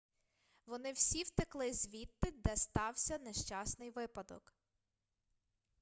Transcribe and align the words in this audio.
вони 0.65 0.91
всі 0.91 1.23
втекли 1.23 1.73
звідти 1.73 2.31
де 2.31 2.55
стався 2.57 3.17
нещасний 3.17 3.89
випадок 3.89 4.53